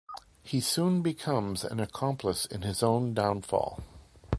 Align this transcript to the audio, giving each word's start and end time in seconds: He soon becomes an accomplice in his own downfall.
He 0.41 0.61
soon 0.61 1.03
becomes 1.03 1.63
an 1.63 1.79
accomplice 1.79 2.47
in 2.47 2.63
his 2.63 2.81
own 2.81 3.13
downfall. 3.13 3.83